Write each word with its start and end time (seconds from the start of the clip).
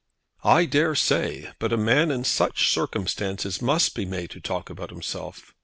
"I 0.43 0.65
dare 0.65 0.95
say. 0.95 1.51
But 1.59 1.71
a 1.71 1.77
man 1.77 2.09
in 2.09 2.23
such 2.23 2.73
circumstances 2.73 3.61
must 3.61 3.93
be 3.93 4.03
made 4.07 4.31
to 4.31 4.41
talk 4.41 4.71
about 4.71 4.89
himself. 4.89 5.53